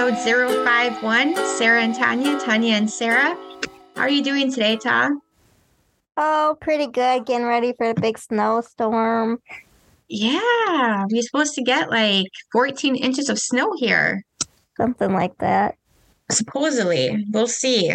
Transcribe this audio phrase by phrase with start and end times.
[0.00, 1.36] episode 051.
[1.58, 3.36] Sarah and Tanya, Tanya and Sarah.
[3.94, 5.20] How are you doing today, Tom?
[6.16, 7.26] Oh, pretty good.
[7.26, 9.42] Getting ready for the big snowstorm.
[10.08, 14.24] Yeah, we're supposed to get like 14 inches of snow here.
[14.78, 15.76] Something like that.
[16.30, 17.26] Supposedly.
[17.30, 17.90] We'll see.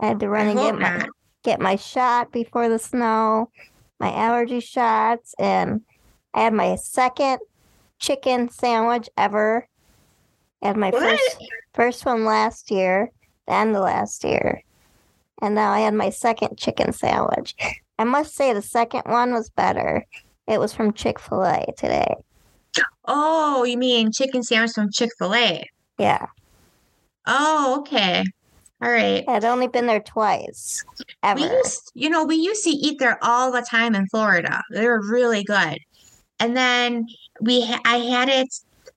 [0.00, 1.08] I had to run I and get my not.
[1.42, 3.50] get my shot before the snow,
[3.98, 5.80] my allergy shots, and
[6.34, 7.38] I had my second
[7.98, 9.67] chicken sandwich ever.
[10.62, 11.02] I had my What?
[11.02, 11.44] first
[11.74, 13.10] first one last year,
[13.46, 14.62] and the last year.
[15.40, 17.54] And now I had my second chicken sandwich.
[17.98, 20.04] I must say the second one was better.
[20.48, 22.14] It was from Chick-fil-A today.
[23.04, 25.68] Oh, you mean chicken sandwich from Chick-fil-A?
[25.98, 26.26] Yeah.
[27.26, 28.24] Oh, okay.
[28.82, 29.24] All right.
[29.28, 30.84] I'd only been there twice.
[31.22, 31.40] Ever.
[31.40, 34.62] We used, you know, we used to eat there all the time in Florida.
[34.70, 35.78] They were really good.
[36.40, 37.06] And then
[37.40, 38.48] we, I had it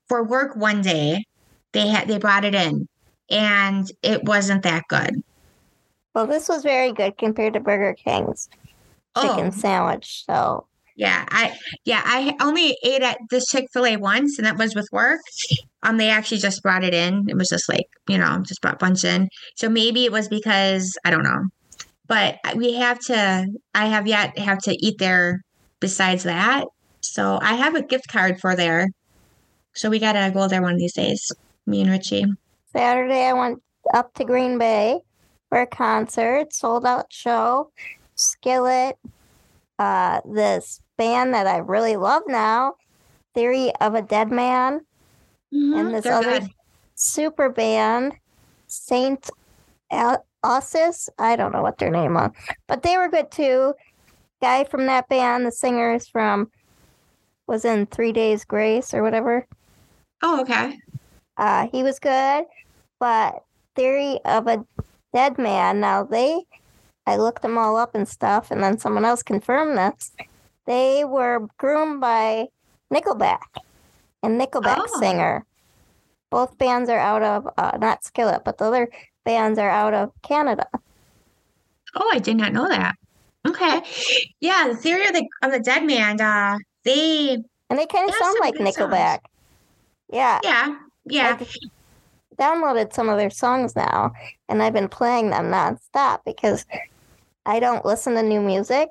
[0.08, 1.26] for work one day.
[1.74, 2.88] They had, they brought it in,
[3.30, 5.24] and it wasn't that good.
[6.14, 8.50] Well, this was very good compared to Burger King's
[9.16, 10.24] chicken Oh, sandwich.
[10.26, 11.26] So, yeah.
[11.30, 15.22] I, yeah, I only ate at this Chick-fil-A once, and that was with work.
[15.84, 17.30] Um, they actually just brought it in.
[17.30, 19.30] It was just like, you know, just brought a bunch in.
[19.56, 21.46] So maybe it was because I don't know.
[22.08, 25.42] But we have to, I have yet have to eat there
[25.80, 26.66] besides that.
[27.00, 28.88] So I have a gift card for there.
[29.74, 31.32] So we gotta go there one of these days.
[31.66, 32.26] Me and Richie.
[32.72, 33.62] Saturday I went
[33.94, 35.02] up to Green Bay
[35.50, 37.72] for a concert, sold out show,
[38.16, 38.98] Skillet,
[39.80, 42.76] uh, this band that I really love now,
[43.34, 44.82] Theory of a Dead Man,
[45.52, 46.48] and this other
[46.96, 48.14] super band,
[48.68, 49.30] Saint
[49.92, 51.10] Al- Ossis.
[51.18, 52.32] I don't know what their name is,
[52.68, 53.74] but they were good too.
[54.42, 56.50] Guy from that band, the singer is from,
[57.48, 59.48] was in Three Days Grace or whatever.
[60.24, 60.78] Oh, okay.
[61.38, 62.46] Uh, he was good,
[63.00, 63.44] but
[63.76, 64.66] Theory of a
[65.14, 65.80] Dead Man.
[65.80, 66.44] Now they,
[67.08, 70.12] I looked them all up and stuff, and then someone else confirmed this.
[70.66, 72.48] They were groomed by
[72.94, 73.40] Nickelback
[74.24, 75.00] and Nickelback Oh.
[75.00, 75.46] singer.
[76.30, 78.90] Both bands are out of uh, not Skillet, but the other
[79.26, 80.68] bands are out of Canada.
[81.96, 82.96] Oh, I did not know that.
[83.46, 83.82] Okay.
[84.40, 87.34] Yeah, the theory of the of the dead man, uh, they
[87.70, 88.78] And they kind of sound like good songs.
[88.78, 89.20] Nickelback.
[90.14, 90.76] Yeah, yeah,
[91.06, 91.38] yeah.
[91.40, 91.48] I've
[92.38, 94.12] downloaded some of their songs now,
[94.50, 96.66] and I've been playing them nonstop because
[97.46, 98.90] I don't listen to new music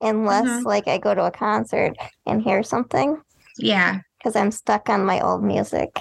[0.00, 0.64] unless Mhm.
[0.64, 3.20] like I go to a concert and hear something
[3.56, 3.98] Yeah.
[4.18, 5.98] because I'm stuck on my old music.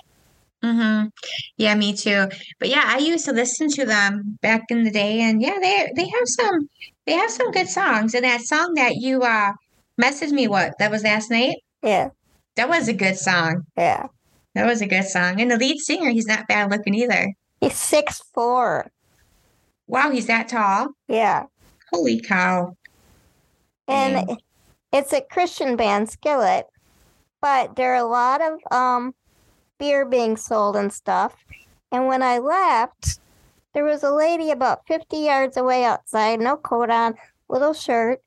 [0.64, 1.08] Mm-hmm.
[1.58, 2.28] Yeah, me too.
[2.60, 5.92] But yeah, I used to listen to them back in the day, and yeah, they
[5.96, 6.70] they have some
[7.06, 8.14] they have some good songs.
[8.14, 9.52] And that song that you uh
[10.02, 12.10] messaged me what that was last night, Yeah,
[12.56, 13.64] that was a good song.
[13.78, 14.08] yeah.
[14.56, 15.42] That was a good song.
[15.42, 17.34] And the lead singer, he's not bad looking either.
[17.62, 18.92] He's six four.
[19.88, 20.90] Wow, he's that tall.
[21.08, 21.44] Yeah,
[21.92, 22.76] Holy cow.
[23.88, 24.38] and Dang.
[24.92, 26.68] it's a Christian band, Skillet,
[27.42, 29.14] but there are a lot of um
[29.80, 31.36] beer being sold and stuff.
[31.92, 33.20] And when I left,
[33.74, 37.16] there was a lady about 50 yards away outside, no coat on,
[37.50, 38.22] little shirt.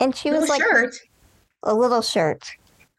[0.00, 0.96] And she was like shirt.
[1.62, 2.52] a little shirt,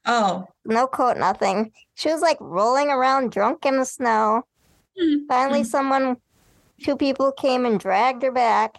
[0.06, 0.48] Oh.
[0.66, 1.72] no coat, nothing.
[1.96, 4.44] She was like rolling around drunk in the snow.
[5.00, 5.26] Hmm.
[5.28, 5.68] Finally, Hmm.
[5.68, 6.18] someone,
[6.84, 8.78] two people came and dragged her back.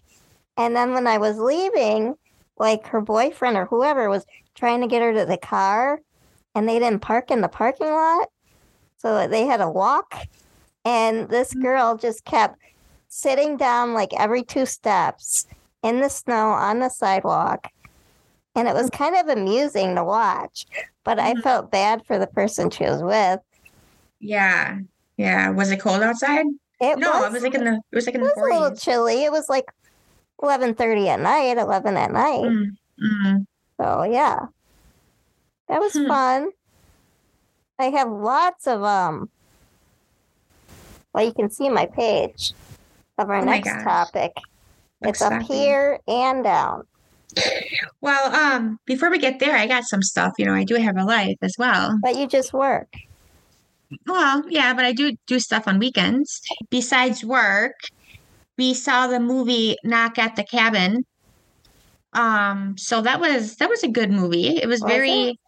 [0.56, 2.15] And then when I was leaving,
[2.59, 6.00] like her boyfriend or whoever was trying to get her to the car,
[6.55, 8.28] and they didn't park in the parking lot.
[8.99, 10.15] So they had to walk.
[10.84, 11.62] And this Hmm.
[11.62, 12.59] girl just kept
[13.09, 15.47] sitting down like every two steps
[15.83, 17.69] in the snow on the sidewalk.
[18.55, 20.67] And it was kind of amusing to watch,
[21.05, 21.43] but I Mhm.
[21.43, 23.41] felt bad for the person she was with.
[24.21, 24.78] Yeah.
[25.16, 25.51] Yeah.
[25.51, 26.47] Was it cold outside?
[26.81, 28.51] It No, was it was like in the it was like in It the was
[28.51, 29.25] a little chilly.
[29.25, 29.65] It was like
[30.43, 32.43] eleven thirty at night, eleven at night.
[32.43, 33.47] Mm, mm.
[33.81, 34.47] So yeah,
[35.69, 36.09] that was Hmm.
[36.09, 36.51] fun.
[37.78, 39.31] I have lots of um.
[41.15, 42.53] Well, you can see my page
[43.19, 44.33] of our Oh next topic.
[45.03, 46.87] It's up here and down.
[48.01, 50.33] Well, um, before we get there, I got some stuff.
[50.39, 51.97] You know, I do have a life as well.
[52.03, 52.89] But you just work.
[54.07, 56.41] Well, yeah, but I do do stuff on weekends.
[56.71, 57.75] Besides work,
[58.59, 61.05] we saw the movie Knock at the Cabin.
[62.15, 64.57] Um, so that was that was a good movie.
[64.57, 65.39] It was Was very,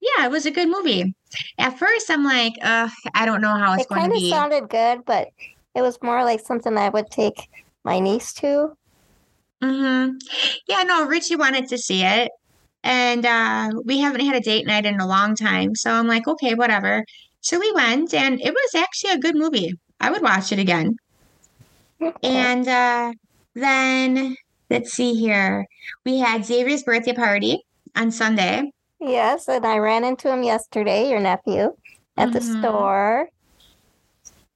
[0.00, 1.14] yeah, it was a good movie.
[1.58, 4.20] At first, I'm like, uh, I don't know how it's It going to kind of
[4.20, 4.30] be.
[4.30, 5.28] sounded good, but
[5.74, 7.48] it was more like something I would take
[7.84, 8.76] my niece to.
[9.64, 10.16] Mm-hmm.
[10.68, 12.30] Yeah, no, Richie wanted to see it.
[12.84, 15.74] and uh, we haven't had a date night in a long time.
[15.74, 17.04] So I'm like, okay, whatever.
[17.40, 19.72] So we went, and it was actually a good movie.
[20.00, 20.96] I would watch it again.
[22.22, 23.12] And uh,
[23.54, 24.36] then
[24.70, 25.64] let's see here.
[26.04, 27.60] We had Xavier's birthday party
[27.96, 28.70] on Sunday.
[29.00, 31.70] Yes, and I ran into him yesterday, your nephew,
[32.16, 32.58] at the Mhm.
[32.60, 33.28] store.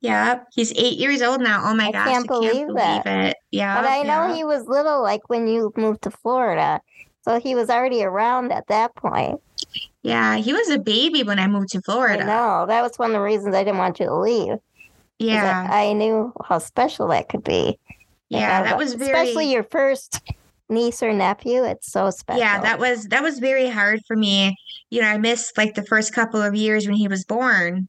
[0.00, 1.62] Yep, he's eight years old now.
[1.64, 3.06] Oh my I gosh, can't I can't believe believe that.
[3.06, 3.36] it.
[3.50, 4.34] Yeah, But I know yeah.
[4.36, 6.80] he was little, like when you moved to Florida.
[7.22, 9.40] So he was already around at that point.
[10.02, 12.24] Yeah, he was a baby when I moved to Florida.
[12.24, 14.54] No, That was one of the reasons I didn't want you to leave.
[15.18, 17.76] Yeah, I, knew how special that could be.
[18.28, 19.10] yeah, that was very.
[19.10, 20.22] Especially your first
[20.68, 21.64] niece or nephew.
[21.64, 22.38] It's so special.
[22.40, 24.54] Yeah, that was that was very hard for me.
[24.90, 27.88] You know, I missed like the first couple of years when he was born,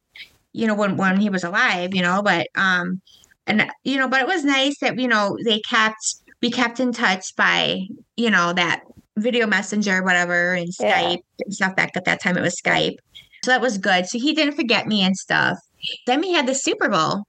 [0.53, 3.01] you know, when when he was alive, you know, but um
[3.47, 6.91] and you know, but it was nice that, you know, they kept we kept in
[6.93, 7.79] touch by,
[8.15, 8.81] you know, that
[9.17, 11.01] video messenger, whatever, and Yeah.
[11.01, 12.95] Skype and stuff back at that time it was Skype.
[13.43, 14.05] So that was good.
[14.07, 15.57] So he didn't forget me and stuff.
[16.05, 17.23] Then we had the Super Bowl.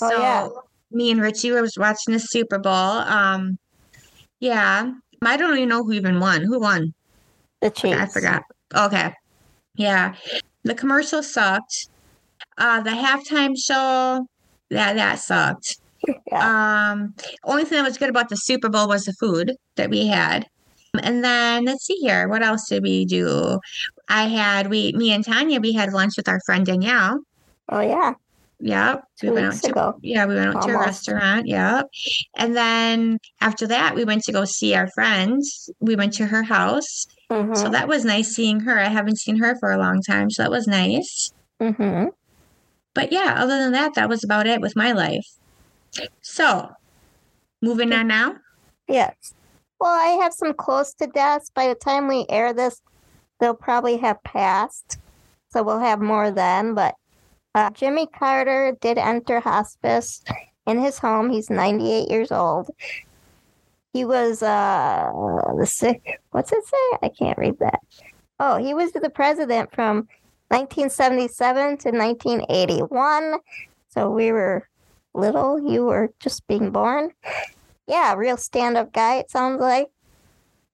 [0.00, 0.48] Oh, So yeah.
[0.90, 2.72] me and Richie was watching the Super Bowl.
[2.72, 3.58] Um
[4.40, 4.92] yeah.
[5.22, 6.42] I don't even know who even won.
[6.42, 6.92] Who won?
[7.62, 7.98] the Chiefs.
[7.98, 8.42] I forgot.
[8.74, 9.12] Okay.
[9.76, 10.14] Yeah.
[10.64, 11.88] The commercial sucked.
[12.58, 14.26] Uh the halftime show,
[14.70, 15.78] that that sucked.
[16.30, 16.90] Yeah.
[16.92, 17.14] Um
[17.44, 20.46] only thing that was good about the Super Bowl was the food that we had.
[21.02, 22.28] And then let's see here.
[22.28, 23.58] What else did we do?
[24.08, 27.18] I had we me and Tanya, we had lunch with our friend Danielle.
[27.70, 28.14] oh, yeah.
[28.60, 29.04] Yep.
[29.20, 29.94] Two we went out to ago.
[30.02, 31.46] yeah, we went out to a restaurant.
[31.46, 31.88] Yep.
[32.36, 35.68] And then after that, we went to go see our friends.
[35.80, 37.06] We went to her house.
[37.30, 37.54] Mm-hmm.
[37.54, 38.78] So that was nice seeing her.
[38.78, 41.32] I haven't seen her for a long time, so that was nice.
[41.60, 42.06] mm-hmm.
[42.96, 45.28] But yeah, other than that, that was about it with my life.
[46.22, 46.70] So,
[47.60, 48.36] moving on now.
[48.88, 49.34] Yes.
[49.78, 51.50] Well, I have some close to deaths.
[51.54, 52.80] By the time we air this,
[53.38, 54.98] they'll probably have passed.
[55.50, 56.72] So we'll have more then.
[56.72, 56.94] But
[57.54, 60.24] uh, Jimmy Carter did enter hospice
[60.66, 61.28] in his home.
[61.28, 62.70] He's 98 years old.
[63.92, 65.10] He was uh
[65.58, 66.18] the sick.
[66.30, 66.98] What's it say?
[67.02, 67.80] I can't read that.
[68.40, 70.08] Oh, he was the president from
[70.48, 73.38] 1977 to 1981.
[73.88, 74.68] So we were
[75.14, 75.58] little.
[75.58, 77.12] You were just being born.
[77.86, 79.16] Yeah, real stand-up guy.
[79.16, 79.88] It sounds like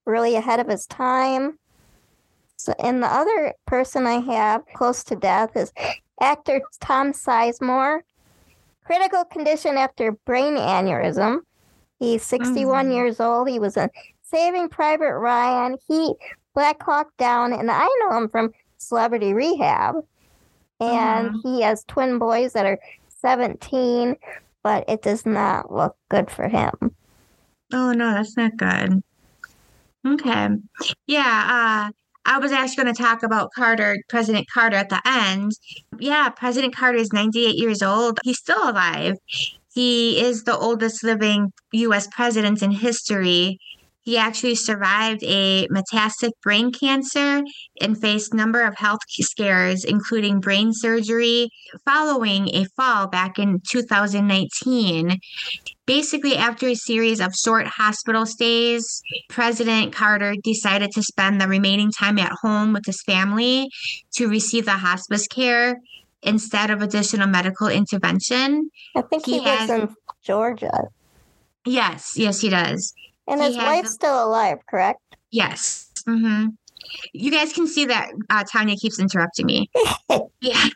[0.05, 1.59] really ahead of his time.
[2.57, 5.73] So, and the other person I have close to death is
[6.21, 8.01] actor Tom Sizemore.
[8.85, 11.41] Critical condition after brain aneurysm.
[11.99, 12.95] He's 61 Mhm.
[12.95, 13.49] years old.
[13.49, 13.91] He was in
[14.23, 15.79] Saving Private Ryan.
[15.87, 16.15] He
[16.55, 20.05] Black Hawk Down, and I know him from Celebrity Rehab.
[20.81, 22.79] And he has twin boys that are
[23.20, 24.17] 17,
[24.62, 26.73] but it does not look good for him.
[27.73, 29.02] Oh no, that's not good.
[30.06, 30.49] Okay.
[31.06, 31.93] Yeah, uh
[32.25, 35.52] I was actually going to talk about Carter, President Carter at the end.
[35.99, 38.20] Yeah, President Carter is 98 years old.
[38.23, 39.17] He's still alive.
[39.75, 43.58] He is the oldest living US president in history.
[44.04, 47.43] He actually survived a metastatic brain cancer
[47.81, 51.50] and faced a number of health scares, including brain surgery
[51.85, 55.18] following a fall back in 2019.
[55.87, 61.92] Basically, after a series of short hospital stays, President Carter decided to spend the remaining
[61.92, 63.68] time at home with his family
[64.16, 65.76] to receive the hospice care
[66.25, 68.68] instead of additional medical intervention.
[68.97, 70.88] I think he, He lives has- in Georgia.
[71.64, 72.92] Yes, yes, he does.
[73.26, 75.00] And his wife's a- still alive, correct?
[75.31, 75.91] Yes.
[76.07, 76.47] hmm
[77.12, 79.71] You guys can see that uh, Tanya keeps interrupting me.
[80.41, 80.67] yeah,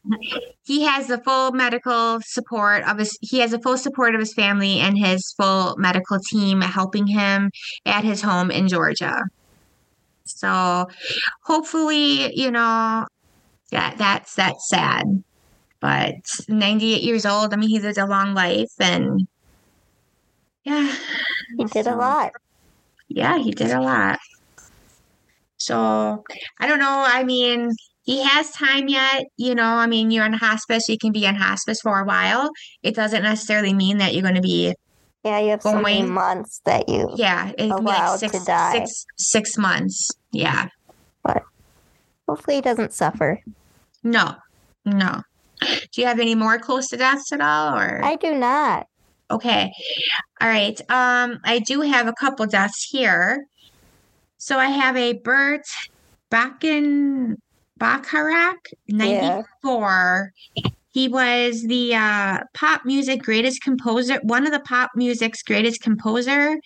[0.65, 3.19] he has the full medical support of his.
[3.21, 7.51] He has the full support of his family and his full medical team helping him
[7.85, 9.23] at his home in Georgia.
[10.25, 10.87] So,
[11.45, 13.07] hopefully, you know,
[13.71, 15.05] that that's that's sad.
[15.81, 16.15] But
[16.49, 17.53] 98 years old.
[17.53, 19.29] I mean, he lived a long life, and
[20.67, 20.93] yeah,
[21.57, 22.33] He did a lot.
[23.09, 24.19] yeah, he did a lot.
[25.59, 26.25] So
[26.61, 27.05] I don't know.
[27.07, 27.71] I mean,
[28.03, 29.25] he has time yet.
[29.37, 32.51] You know, I mean, you're on hospice, you can be in hospice for a while.
[32.83, 34.75] It doesn't necessarily mean that you're going to be,
[35.25, 37.11] Yeah, you have so many months that you.
[37.17, 38.73] yeah, it can be like die.
[38.85, 40.11] six, six months.
[40.33, 40.69] Yeah.
[41.23, 41.43] But
[42.29, 43.41] hopefully, he doesn't suffer.
[44.03, 44.35] No,
[44.85, 45.23] no.
[45.61, 48.05] Do you have any more close to deaths at all or?
[48.05, 48.87] I do not.
[49.31, 49.73] Okay.
[50.41, 50.79] All right.
[50.89, 53.47] Um, I do have a couple deaths here.
[54.39, 55.63] So I have a Bert
[56.31, 57.37] Bakken
[57.79, 60.33] Bacharach, 94.
[60.91, 66.57] He was the uh, pop music greatest composer, one of the pop music's greatest composer.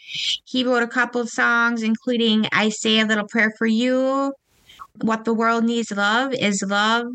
[0.44, 4.32] He wrote a couple of songs, including I Say a Little Prayer for You,
[5.00, 7.06] What the World Needs Love is Love,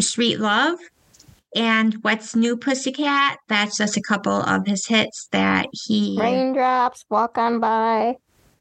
[0.00, 0.78] Sweet Love,
[1.58, 3.38] and What's New Pussycat.
[3.48, 6.16] That's just a couple of his hits that he.
[6.18, 8.16] Raindrops, Walk on By.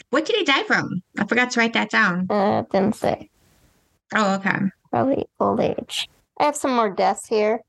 [0.09, 1.01] What did he die from?
[1.19, 2.25] I forgot to write that down.
[2.29, 3.29] Uh, didn't say.
[4.15, 4.57] Oh, okay.
[4.89, 6.09] Probably old age.
[6.39, 7.61] I have some more deaths here.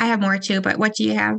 [0.00, 1.38] I have more too, but what do you have?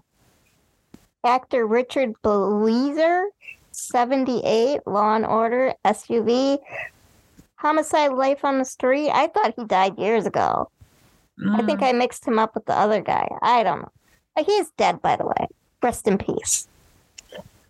[1.23, 3.25] Actor Richard Belzer,
[3.71, 6.59] 78, Law and Order, SUV,
[7.55, 9.09] Homicide Life on the Street.
[9.09, 10.69] I thought he died years ago.
[11.39, 11.89] I think Mm.
[11.89, 13.27] I mixed him up with the other guy.
[13.41, 13.91] I don't know.
[14.35, 15.47] Uh, He's dead, by the way.
[15.81, 16.67] Rest in peace.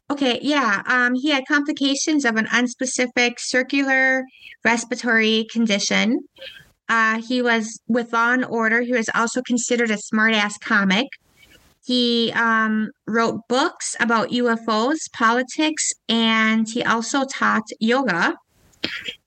[0.09, 0.83] Okay, yeah.
[0.87, 4.23] Um, he had complications of an unspecific circular
[4.63, 6.19] respiratory condition.
[6.87, 8.81] Uh, he was with Law and Order.
[8.81, 11.07] He was also considered a smartass comic.
[11.85, 18.35] He um, wrote books about UFOs, politics, and he also taught yoga.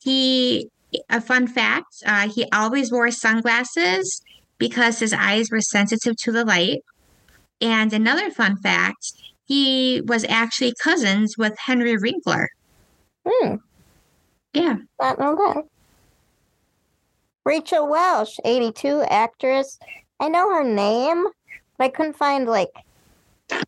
[0.03, 0.69] He,
[1.11, 4.23] a fun fact, uh, he always wore sunglasses
[4.61, 6.85] because his eyes were sensitive to the light.
[7.61, 9.13] And another fun fact,
[9.47, 12.49] he was actually cousins with Henry Winkler.
[13.27, 13.57] Hmm,
[14.55, 14.77] Yeah.
[15.01, 15.65] not know that.
[17.45, 19.79] Rachel Welch, 82, actress.
[20.21, 21.25] I know her name,
[21.77, 22.71] but I couldn't find like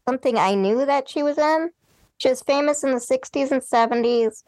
[0.07, 1.71] something I knew that she was in.
[2.19, 4.45] She was famous in the 60s and 70s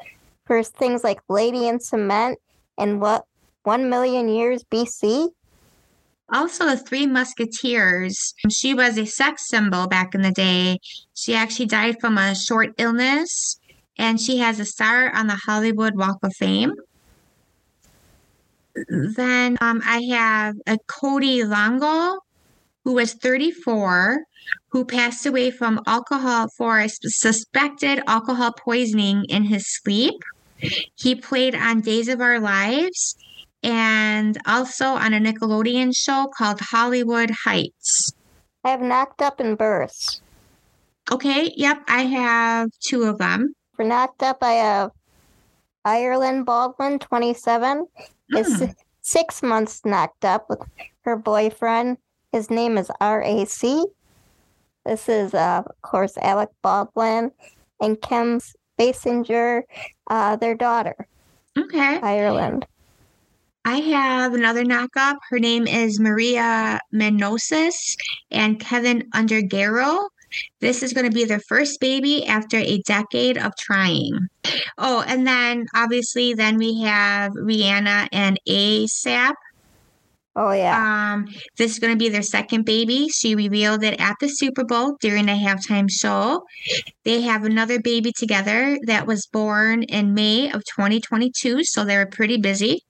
[0.47, 2.39] for things like Lady in Cement
[2.79, 3.25] and what,
[3.63, 5.31] 1 million years BC?
[6.33, 8.35] Also, the Three Musketeers.
[8.51, 10.79] She was a sex symbol back in the day.
[11.15, 13.61] She actually died from a short illness,
[13.99, 16.73] and she has a star on the Hollywood Walk of Fame.
[18.89, 22.19] Then um, I have a Cody Longo,
[22.85, 24.25] who was 34,
[24.71, 30.15] who passed away from alcohol for suspected alcohol poisoning in his sleep.
[30.97, 33.17] He played on Days of Our Lives
[33.65, 38.13] and also on a Nickelodeon show called Hollywood Heights.
[38.63, 40.21] I have Knocked Up and Births.
[41.11, 43.55] Okay, yep, I have two of them.
[43.75, 44.91] For Knocked Up, I have
[45.85, 47.87] Ireland Baldwin, 27,
[48.37, 50.61] is Mm, si- six months knocked up with
[51.03, 51.99] her boyfriend.
[52.33, 53.85] His name is R.A.C.
[54.87, 57.31] This is, uh, of course, Alec Baldwin
[57.81, 58.41] and Kim
[58.79, 59.63] Basinger,
[60.11, 61.07] uh, their daughter,
[61.59, 62.01] okay.
[62.01, 62.67] Ireland.
[63.67, 65.17] I have another knockup.
[65.31, 67.97] Her name is Maria Menounos
[68.31, 70.09] and Keven Undergaro.
[70.61, 74.29] This is going to be their first baby after a decade of trying.
[74.77, 79.33] Oh, and then obviously, then we have Rihanna and ASAP.
[80.37, 81.15] Oh, yeah.
[81.15, 83.09] Um, this is going to be their second baby.
[83.09, 86.45] She revealed it at the Super Bowl during the halftime show.
[87.05, 92.07] They have another baby together that was born in May of 2022, so they were
[92.07, 92.83] pretty busy.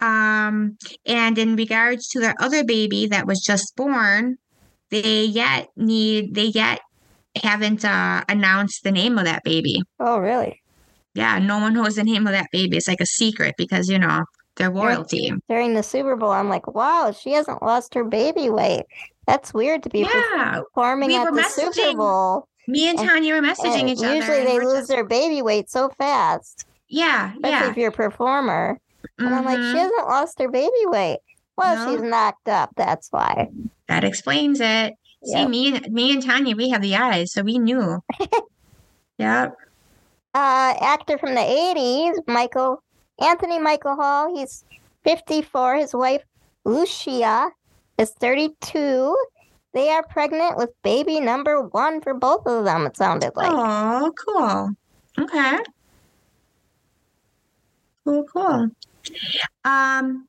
[0.00, 4.36] Um, and in regards to their other baby that was just born,
[4.90, 6.80] they yet need they yet
[7.42, 9.82] haven't uh, announced the name of that baby.
[10.00, 10.60] oh, really?
[11.14, 12.76] Yeah, no one knows the name of that baby.
[12.76, 14.24] It's like a secret because you know
[14.56, 15.32] they're royalty.
[15.48, 18.84] During the Super Bowl, I'm like, wow, she hasn't lost her baby weight.
[19.26, 22.48] That's weird to be Yeah, performing we at were the Super messaging Bowl.
[22.66, 24.14] me and And- Tanya were messaging each other.
[24.14, 27.70] usually they lose just- their baby weight so fast, yeah, especially yeah.
[27.70, 28.78] if you're a performer.
[29.18, 31.18] And I'm like, she hasn't lost her baby weight.
[31.56, 31.92] Well, No.
[31.92, 32.70] she's knocked up.
[32.76, 33.48] That's why.
[33.88, 34.94] That explains it.
[35.24, 38.02] See, me and me and Tanya, we have the eyes, so we knew.
[39.18, 39.56] Yep.
[40.32, 42.82] Uh, actor from the 80s, Michael
[43.20, 44.32] Anthony Michael Hall.
[44.32, 44.64] He's
[45.02, 45.74] 54.
[45.74, 46.22] His wife,
[46.64, 47.50] Lucia,
[47.98, 49.16] is 32.
[49.74, 53.50] They are pregnant with baby number one for both of them, it sounded like.
[53.52, 54.70] Oh, cool.
[55.24, 55.58] Okay.
[58.04, 58.68] Cool, cool.
[59.64, 60.26] Um,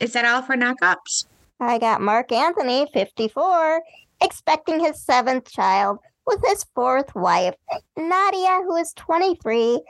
[0.00, 1.26] is that all for knockups?
[1.60, 3.80] I got Marc Anthony, 54,
[4.20, 7.54] expecting his seventh child with his fourth wife,
[7.96, 9.80] Nadia, who is 23.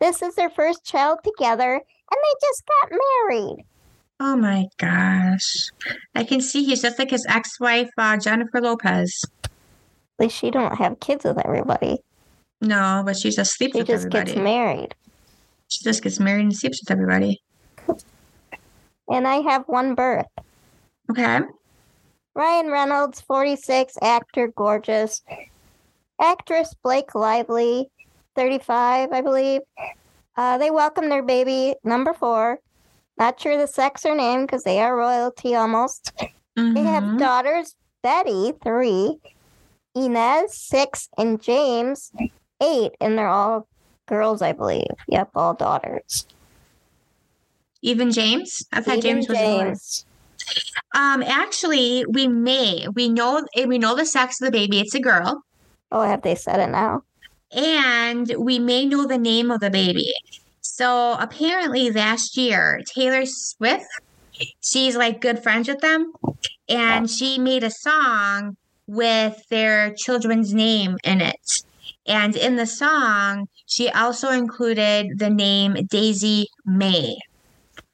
[0.00, 3.64] This is their first child together, and they just got married.
[4.18, 5.68] Oh my gosh.
[6.14, 9.24] I can see he's just like his ex-wife, uh, Jennifer Lopez.
[9.44, 9.50] At
[10.18, 11.98] least she don't have kids with everybody.
[12.60, 14.32] No, but she just sleeps She with just everybody.
[14.32, 14.94] gets married.
[15.68, 17.40] She just gets married and sleeps with everybody.
[19.10, 20.26] And I have one birth.
[21.10, 21.40] Okay.
[22.34, 25.22] Ryan Reynolds, 46, actor, gorgeous.
[26.20, 27.90] Actress Blake Lively,
[28.36, 29.62] 35, I believe.
[30.36, 32.58] Uh, they welcome their baby, number four.
[33.18, 36.12] Not sure the sex or name because they are royalty almost.
[36.56, 37.18] They have Mhm.
[37.18, 39.18] daughters, Betty, three,
[39.94, 42.12] Inez, six, and James,
[42.62, 42.92] eight.
[43.00, 43.66] And they're all
[44.06, 44.86] girls, I believe.
[45.08, 46.26] Yep, all daughters.
[47.82, 48.66] Even James?
[48.72, 49.64] I thought Even James was a.
[49.64, 50.06] James.
[50.94, 52.86] Um, actually, we may.
[52.94, 54.80] We know we know the sex of the baby.
[54.80, 55.44] It's a girl.
[55.92, 57.02] Oh, have they said it now?
[57.52, 60.12] and we may know the name of the baby.
[60.60, 63.86] So apparently last year, Taylor Swift,
[64.60, 66.12] she's like good friends with them,
[66.68, 68.56] and she made a song
[68.86, 71.64] with their children's name in it.
[72.06, 77.18] And in the song, she also included the name Daisy May.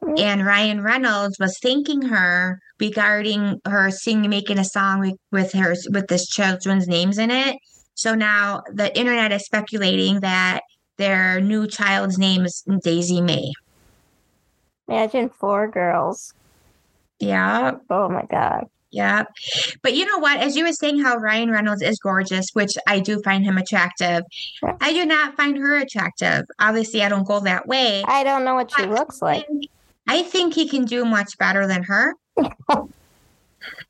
[0.03, 0.19] Mm-hmm.
[0.19, 5.75] And Ryan Reynolds was thanking her regarding her singing, making a song with, with her
[5.91, 7.57] with this children's names in it.
[7.95, 10.61] So now the internet is speculating that
[10.99, 13.53] their new child's name is Daisy May.
[14.89, 16.33] Imagine four girls.
[17.19, 18.67] Yeah, Oh my God.
[18.91, 19.25] yeah.
[19.83, 20.39] But you know what?
[20.39, 24.23] As you were saying, how Ryan Reynolds is gorgeous, which I do find him attractive.
[24.81, 26.45] I do not find her attractive.
[26.61, 28.05] Obviously, I don't go that way.
[28.07, 29.47] I don't know what she looks like.
[30.07, 32.15] I think he can do much better than her.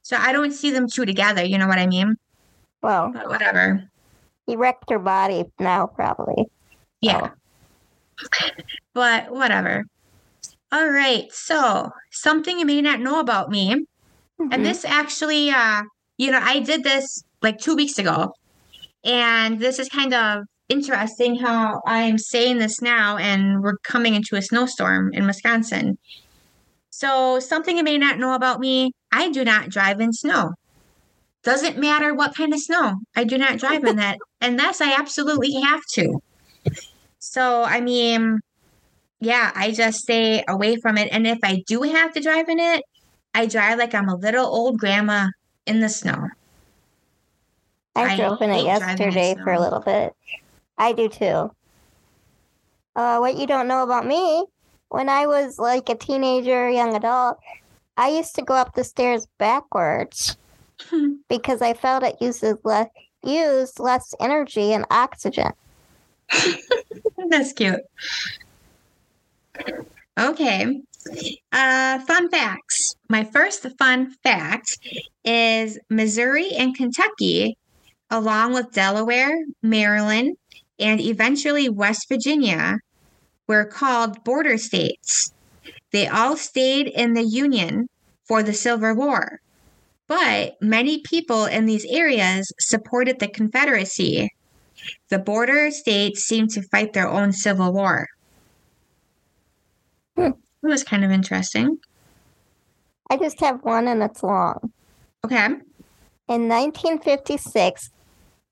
[0.02, 1.44] so I don't see them two together.
[1.44, 2.16] You know what I mean?
[2.82, 3.84] Well, But whatever.
[4.46, 6.46] he wrecked her body now, probably.
[7.00, 7.30] Yeah.
[8.94, 9.84] But whatever.
[10.72, 11.26] All right.
[11.30, 13.74] So, something you may not know about me.
[14.40, 14.48] Mhm.
[14.52, 15.82] And this actually, uh,
[16.16, 18.32] you know, I did this like two weeks ago.
[19.04, 24.36] And this is kind of interesting how I'm saying this now, and we're coming into
[24.36, 25.98] a snowstorm in Wisconsin.
[26.90, 30.52] So, something you may not know about me I do not drive in snow.
[31.42, 35.52] Doesn't matter what kind of snow, I do not drive in that unless I absolutely
[35.60, 36.20] have to.
[37.18, 38.40] So, I mean,
[39.20, 41.08] yeah, I just stay away from it.
[41.12, 42.82] And if I do have to drive in it,
[43.34, 45.28] I drive like I'm a little old grandma
[45.66, 46.28] in the snow.
[47.94, 50.14] I, I drove in it hate driving in yesterday for a little bit.
[50.78, 51.50] I do too.
[52.94, 54.44] Uh, what you don't know about me,
[54.88, 57.38] when I was like a teenager, young adult,
[57.96, 60.36] I used to go up the stairs backwards
[61.28, 62.88] because I felt it uses less
[63.22, 65.52] used less energy and oxygen.
[67.28, 67.80] That's cute.
[70.18, 70.80] Okay.
[71.52, 72.96] Uh, fun facts.
[73.08, 74.78] My first fun fact
[75.24, 77.56] is Missouri and Kentucky,
[78.10, 80.36] along with Delaware, Maryland,
[80.78, 82.78] and eventually West Virginia,
[83.46, 85.32] were called border states.
[85.92, 87.88] They all stayed in the Union
[88.24, 89.40] for the Civil War,
[90.08, 94.30] but many people in these areas supported the Confederacy
[95.08, 98.08] the border states seemed to fight their own civil war.
[100.16, 100.32] Hmm.
[100.62, 101.78] It was kind of interesting.
[103.10, 104.72] I just have one and it's long.
[105.24, 105.46] Okay.
[105.46, 107.90] In 1956,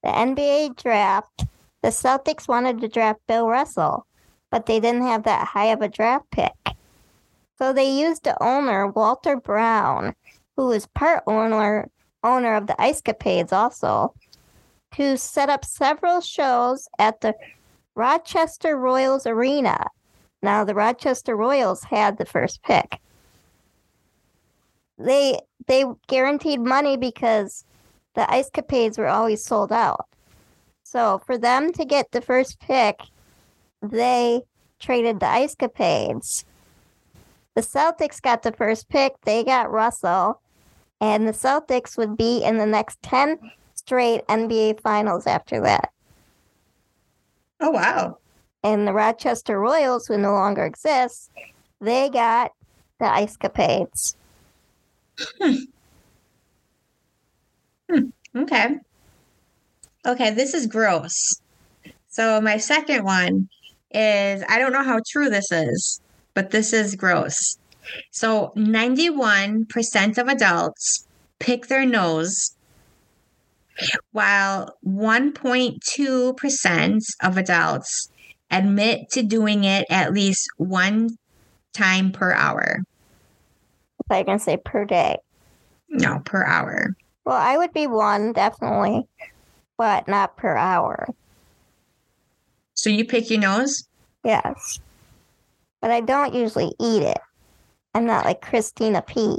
[0.03, 1.45] the NBA draft,
[1.85, 4.07] the Celtics wanted to draft Bill Russell,
[4.51, 6.55] but they didn't have that high of a draft pick.
[7.59, 10.15] So they used the owner, Walter Brown,
[10.57, 11.91] who was part owner
[12.23, 14.15] owner of the Ice Capades also,
[14.93, 17.35] to set up several shows at the
[17.95, 19.87] Rochester Royals Arena.
[20.43, 22.99] Now the Rochester Royals had the first pick.
[24.97, 27.67] They they guaranteed money because
[28.15, 30.07] the Ice Capades were always sold out.
[30.95, 33.01] So for them to get the first pick,
[33.83, 34.43] they
[34.79, 36.45] traded the Ice Capades.
[37.57, 40.41] The Celtics got the first pick, they got Russell,
[41.01, 43.41] and the Celtics would be in the next 10
[43.75, 45.91] straight NBA finals after that.
[47.59, 48.19] Oh, wow.
[48.63, 51.29] And the Rochester Royals, who no longer exists,
[51.81, 52.53] they got
[53.01, 54.15] the Ice Capades.
[57.91, 58.11] Hmm.
[58.37, 58.79] Okay.
[60.07, 61.41] Okay, this is gross.
[62.09, 63.49] So, my second one
[63.91, 66.01] is I don't know how true this is,
[66.35, 67.59] but this is gross.
[68.11, 71.07] So, 91% of adults
[71.39, 72.55] pick their nose,
[74.13, 78.11] while 1.2% of adults
[78.51, 81.11] admit to doing it at least one
[81.73, 82.79] time per hour.
[84.11, 85.17] I can say per day.
[85.89, 86.95] No, per hour.
[87.25, 89.09] Well, I would be one, definitely,
[89.77, 91.07] but not per hour.
[92.75, 93.85] So, you pick your nose?
[94.25, 94.79] Yes.
[95.81, 97.19] But I don't usually eat it.
[97.95, 99.39] I'm not like Christina P.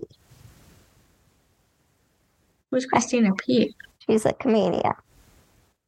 [2.72, 3.74] Who's Christina P?
[4.08, 4.94] She's a comedian.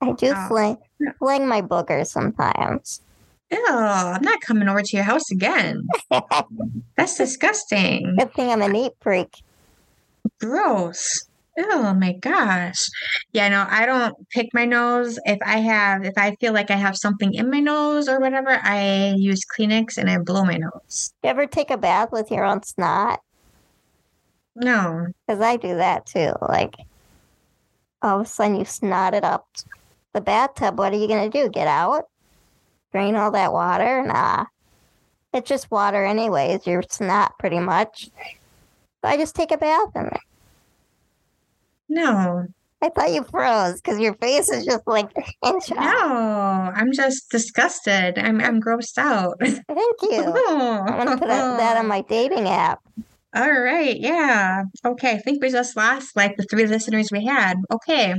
[0.01, 0.47] I do Oh.
[0.47, 0.77] fling,
[1.19, 3.01] fling my boogers sometimes.
[3.51, 5.88] Ew, I'm not coming over to your house again.
[6.97, 8.15] That's disgusting.
[8.17, 9.33] Good thing I'm a neat freak.
[10.39, 11.27] Gross.
[11.60, 12.88] Oh my gosh.
[13.34, 15.17] Yeah, no, I don't pick my nose.
[15.26, 18.60] If I have, if I feel like I have something in my nose or whatever,
[18.62, 21.13] I use Kleenex and I blow my nose.
[21.24, 23.22] You ever take a bath with your own snot?
[24.56, 25.08] No.
[25.26, 26.34] Because I do that too.
[26.48, 26.76] Like,
[28.04, 29.48] all of a sudden you snot it up
[30.13, 30.78] the bathtub.
[30.78, 31.50] What are you going to do?
[31.50, 32.06] Get out?
[32.91, 34.04] Drain all that water?
[34.04, 34.46] Nah.
[35.34, 36.65] It's just water, anyways.
[36.67, 38.10] Your snot, pretty much.
[39.04, 40.26] I just take a bath in it.
[41.89, 42.45] No.
[42.82, 45.10] I thought you froze because your face is just like
[45.43, 45.78] in shock.
[45.80, 48.19] No, I'm just disgusted.
[48.19, 49.36] I'm I'm grossed out.
[49.41, 49.67] Thank
[50.04, 50.23] you.
[50.23, 52.80] I'm gonna put that that on my dating app.
[53.36, 54.63] All right, yeah.
[54.86, 57.56] Okay, I think we just lost like the three listeners we had.
[57.71, 58.13] Okay.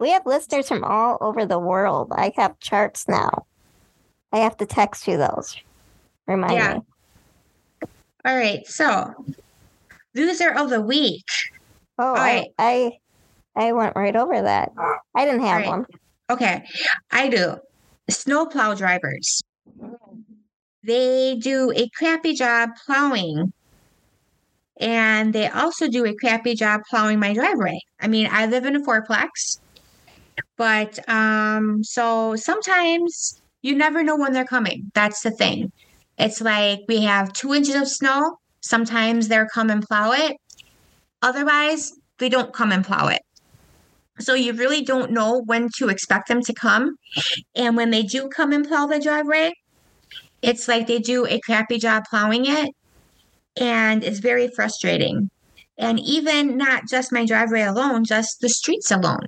[0.00, 2.12] We have listeners from all over the world.
[2.14, 3.46] I have charts now.
[4.32, 5.56] I have to text you those.
[6.26, 6.74] Remind Yeah.
[6.74, 6.80] me.
[8.24, 9.14] All right, so
[10.14, 11.24] loser of the week.
[12.02, 12.46] Oh, right.
[12.58, 12.92] I,
[13.56, 14.72] I I went right over that.
[15.14, 15.68] I didn't have right.
[15.68, 15.86] one.
[16.30, 16.64] Okay,
[17.10, 17.56] I do.
[18.08, 19.42] Snowplow drivers.
[20.82, 23.52] They do a crappy job plowing.
[24.78, 27.78] And they also do a crappy job plowing my driveway.
[28.00, 29.60] I mean, I live in a fourplex,
[30.56, 34.90] but um, so sometimes you never know when they're coming.
[34.94, 35.70] That's the thing.
[36.16, 38.38] It's like we have two inches of snow.
[38.62, 40.38] Sometimes they'll come and plow it.
[41.22, 43.22] Otherwise, they don't come and plow it.
[44.18, 46.96] So you really don't know when to expect them to come.
[47.54, 49.52] And when they do come and plow the driveway,
[50.42, 52.70] it's like they do a crappy job plowing it.
[53.56, 55.30] And it's very frustrating.
[55.78, 59.26] And even not just my driveway alone, just the streets alone.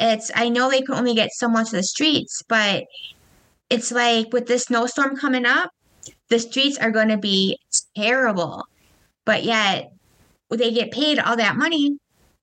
[0.00, 2.84] It's, I know they can only get so much of the streets, but
[3.68, 5.70] it's like with this snowstorm coming up,
[6.30, 7.58] the streets are going to be
[7.94, 8.64] terrible.
[9.26, 9.92] But yet
[10.50, 11.98] they get paid all that money.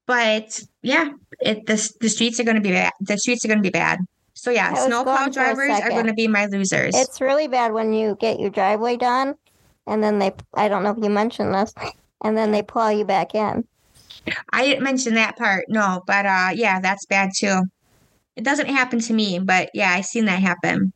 [0.06, 2.94] But yeah, it the, the streets are going to be bad.
[3.02, 4.00] The streets are going to be bad.
[4.34, 6.94] So yeah, snowplow gone for a drivers are going to be my losers.
[6.96, 9.36] It's really bad when you get your driveway done
[9.88, 11.74] and then they I don't know if you mentioned this,
[12.24, 13.66] and then they plow you back in.
[14.52, 17.64] I didn't mention that part, no, but uh yeah, that's bad too.
[18.36, 20.92] It doesn't happen to me, but yeah, I've seen that happen.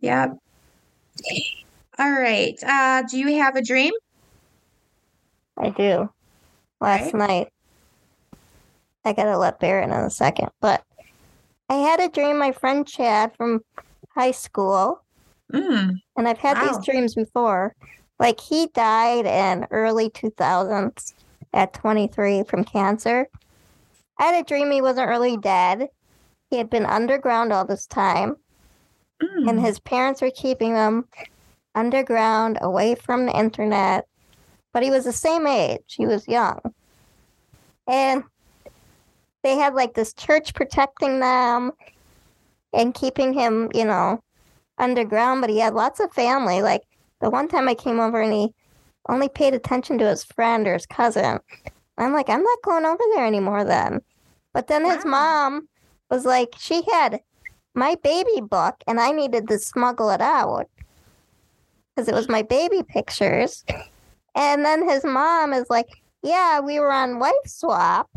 [0.00, 0.36] Yep.
[1.98, 2.54] All right.
[2.64, 3.92] Uh do you have a dream?
[5.58, 6.10] I do.
[6.80, 7.48] Last night.
[9.04, 10.50] I gotta let Barrett in a second.
[10.60, 10.82] But
[11.68, 13.60] I had a dream my friend Chad from
[14.14, 15.02] high school,
[15.52, 16.00] Mm.
[16.16, 16.66] and I've had Wow.
[16.72, 17.74] these dreams before.
[18.18, 21.14] Like he died in early 2000s
[21.52, 23.28] at 23 from cancer.
[24.18, 25.88] I had a dream he wasn't really dead.
[26.50, 28.36] He had been underground all this time,
[29.22, 29.48] Mm.
[29.50, 31.06] and his parents were keeping him
[31.74, 34.06] underground, away from the internet.
[34.76, 35.94] But he was the same age.
[35.96, 36.60] He was young.
[37.88, 38.24] And
[39.42, 41.72] they had like this church protecting them
[42.74, 44.22] and keeping him, you know,
[44.76, 45.40] underground.
[45.40, 46.60] But he had lots of family.
[46.60, 46.82] Like
[47.22, 48.54] the one time I came over and he
[49.08, 51.38] only paid attention to his friend or his cousin.
[51.96, 54.02] I'm like, I'm not going over there anymore then.
[54.52, 55.10] But then his Wow.
[55.10, 55.68] mom
[56.10, 57.20] was like, she had
[57.74, 60.68] my baby book and I needed to smuggle it out
[61.94, 63.64] because it was my baby pictures.
[64.36, 65.88] And then his mom is like,
[66.22, 68.08] Yeah, we were on wife swap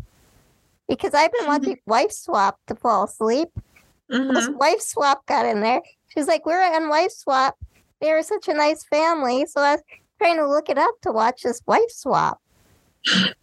[0.88, 3.48] because I've been watching wife swap to fall asleep.
[4.12, 4.34] Mhm.
[4.34, 5.80] This wife swap got in there.
[6.08, 7.56] She's like, We're on wife swap.
[8.00, 9.46] They were such a nice family.
[9.46, 9.82] So I was
[10.18, 12.38] trying to look it up to watch this wife swap.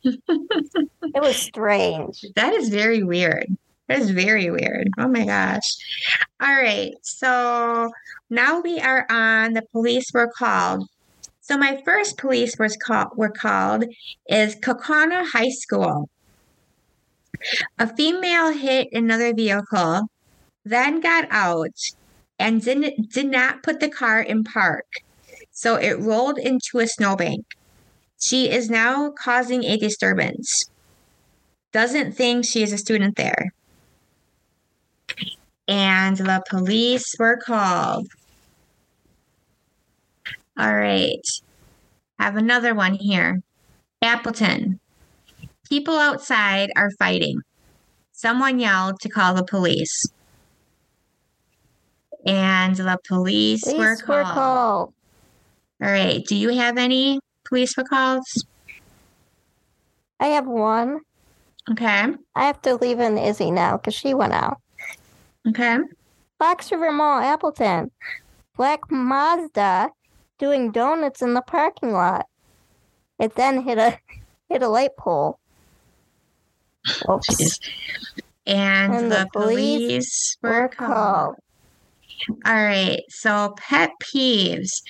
[0.03, 2.23] it was strange.
[2.35, 3.47] That is very weird.
[3.87, 4.89] That is very weird.
[4.99, 5.63] Oh my gosh.
[6.41, 6.93] All right.
[7.01, 7.89] So
[8.29, 10.87] now we are on the police were called.
[11.47, 13.85] So my first police was called were called
[14.27, 16.09] is Kaukauna High School.
[17.79, 20.09] A female hit another vehicle,
[20.65, 21.77] then got out
[22.37, 24.87] and didn't did not put the car in park.
[25.51, 27.45] So it rolled into a snowbank.
[28.19, 30.65] She is now causing a disturbance
[31.71, 33.53] doesn't think she is a student there.
[35.67, 38.07] And the police were called.
[40.57, 41.21] All right.
[42.19, 43.41] I have another one here.
[44.01, 44.79] Appleton.
[45.69, 47.41] People outside are fighting.
[48.11, 50.05] Someone yelled to call the police.
[52.25, 54.33] And the police, were Police were called.
[54.33, 54.93] called.
[55.83, 56.25] All right.
[56.25, 58.23] Do you have any police were called?
[60.19, 61.01] I have one.
[61.69, 62.07] Okay.
[62.35, 64.57] I have to leave in Izzy now because she went out.
[65.47, 65.77] Okay.
[66.39, 67.91] Fox River Mall, Appleton.
[68.55, 69.89] Black Mazda
[70.37, 72.27] doing donuts in the parking lot.
[73.19, 73.97] It then hit a
[74.49, 75.39] hit a light pole.
[77.09, 77.59] Oops.
[78.45, 80.93] And, And the, the police police were called.
[80.93, 81.35] called.
[82.45, 83.01] All right.
[83.09, 84.81] So pet peeves.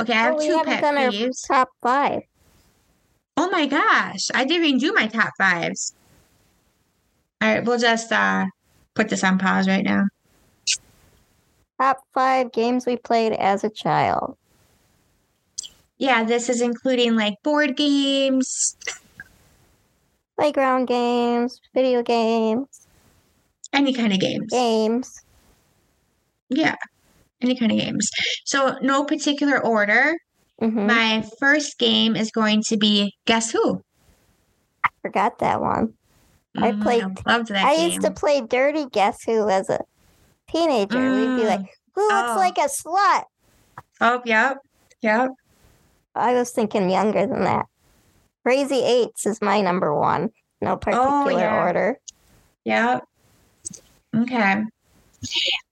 [0.00, 1.46] Okay, I have two pet peeves.
[1.46, 2.22] top five.
[3.36, 5.94] Oh my gosh, I didn't even do my top fives.
[7.40, 8.46] All right, we'll just uh
[8.94, 10.06] put this on pause right now.
[11.80, 14.36] Top five games we played as a child.
[15.98, 18.76] Yeah, this is including like board games,
[20.38, 22.86] Playground games, video games,
[23.72, 24.46] any kind of games.
[24.50, 25.12] games.
[26.48, 26.76] Yeah,
[27.42, 28.08] any kind of games.
[28.44, 30.14] So, no particular order.
[30.60, 33.82] hmm My first game is going to be Guess Who?
[34.84, 35.94] I forgot that one.
[36.56, 37.90] I Mm, played- loved that I game.
[37.90, 39.80] used to play Dirty Guess Who as a
[40.50, 40.98] teenager.
[41.14, 41.46] We'd be Mm.
[41.46, 41.60] like,
[41.94, 42.36] "Who looks Oh.
[42.36, 43.24] like a slut?"
[44.00, 44.58] Oh, yep,
[45.02, 45.30] yep.
[46.18, 47.66] I was thinking younger than that.
[48.44, 50.30] Crazy Eights is my number one.
[50.60, 51.62] No particular Oh, yeah.
[51.64, 51.98] order.
[52.64, 53.04] Yep.
[54.16, 54.62] Okay.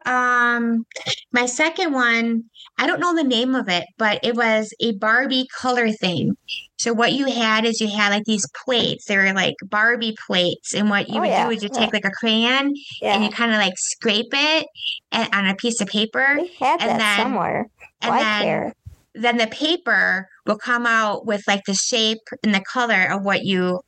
[0.04, 0.86] Um,
[1.32, 2.44] my second one,
[2.78, 6.36] I don't know the name of it, but it was a Barbie color thing.
[6.78, 9.06] So what you had is you had like these plates.
[9.06, 11.80] They were like Barbie plates, and what you Oh, would yeah, do is you yeah.
[11.80, 14.66] take like a crayon and you kind of like scrape it
[15.12, 17.66] and, on a piece of paper, we had and that then- somewhere.
[18.02, 18.74] and Why then care?
[19.18, 23.44] Then the paper will come out with like the shape and the color of what
[23.44, 23.80] you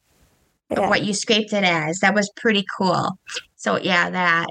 [0.71, 0.89] of Yeah.
[0.89, 2.01] what you scraped it as.
[2.01, 3.19] That was pretty cool.
[3.57, 4.47] So yeah, that.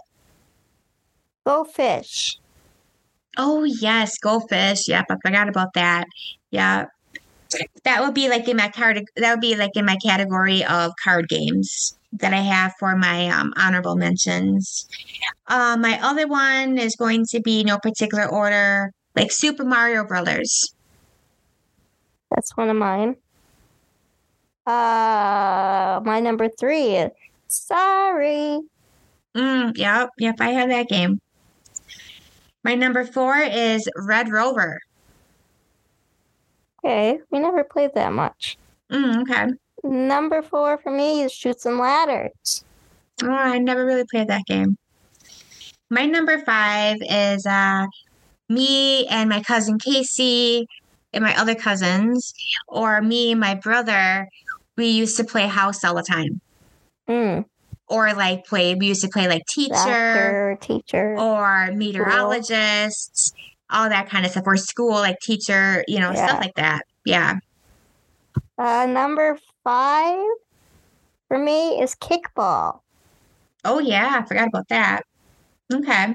[1.45, 2.37] Go fish.
[3.37, 4.87] Oh yes, Go Fish.
[4.87, 6.05] Yep, I forgot about that.
[6.49, 6.85] Yeah.
[7.83, 10.91] That would be like in my card that would be like in my category of
[11.01, 14.87] card games that I have for my um, honorable mentions.
[15.47, 20.73] Uh, my other one is going to be no particular order, like Super Mario Brothers.
[22.31, 23.15] That's one of mine.
[24.65, 27.07] Uh, my number three
[27.47, 28.59] Sorry.
[29.35, 31.19] Mm, yep, yep, I have that game.
[32.63, 34.79] My number four is Red Rover.
[36.83, 38.57] Okay, we never played that much.
[38.91, 39.47] Mm, okay.
[39.83, 42.65] Number four for me is Chutes and Ladders.
[43.23, 44.77] Oh, I never really played that game.
[45.89, 47.85] My number five is uh
[48.49, 50.67] me and my cousin Casey
[51.13, 52.33] and my other cousins,
[52.67, 54.27] or me and my brother.
[54.75, 56.39] We used to play house all the time,
[57.09, 57.45] Mm,
[57.87, 58.75] or like play.
[58.75, 61.15] We used to play like teacher doctor, teacher.
[61.17, 63.31] or meteorologists,
[63.71, 66.27] all that kind of stuff, or school like teacher, you know, Yeah.
[66.27, 66.83] stuff like that.
[67.05, 67.35] Yeah.
[68.57, 70.25] Uh, number five
[71.27, 72.81] for me is kickball.
[73.65, 75.01] Oh yeah, I forgot about that.
[75.73, 76.13] Okay.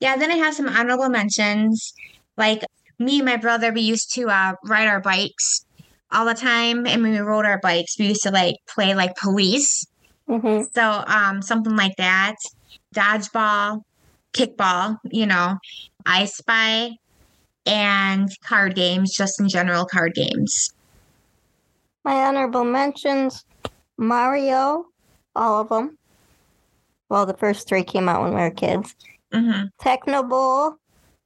[0.00, 1.92] Yeah, then I have some honorable mentions.
[2.36, 2.64] Like
[2.98, 5.64] me and my brother, we used to uh, ride our bikes
[6.10, 9.16] all the time, and when we rode our bikes, we used to like play like
[9.16, 9.84] police.
[10.26, 12.36] hmm So um, something like that,
[12.94, 13.82] dodgeball,
[14.32, 15.56] kickball, you know,
[16.06, 16.92] I Spy,
[17.66, 20.70] and card games, just in general card games.
[22.04, 23.44] My honorable mentions
[23.98, 24.86] Mario,
[25.34, 25.98] all of them.
[27.10, 28.94] Well, the first three came out when we were kids.
[29.32, 30.76] Hmm Tecmo Bowl,